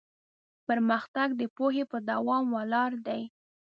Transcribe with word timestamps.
پرمختګ 0.67 1.27
د 1.41 1.43
پوهې 1.55 1.83
په 1.91 1.97
دوام 2.09 2.45
ولاړ 2.57 2.91
دی. 3.07 3.21